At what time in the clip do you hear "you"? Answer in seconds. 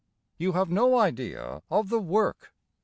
0.39-0.53